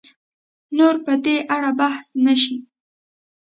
نور 0.77 0.95
په 1.05 1.13
دې 1.25 1.37
اړه 1.53 1.71
بحث 1.79 2.07
نه 2.25 2.33
شي 2.41 2.57